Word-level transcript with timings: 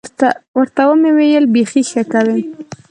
ورته 0.57 0.81
ومې 0.87 1.11
ویل 1.17 1.45
بيخي 1.53 1.81
ښه 1.91 2.03
کوې. 2.11 2.39